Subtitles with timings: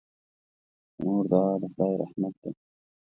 [0.95, 2.51] د مور دعا د خدای رحمت دی.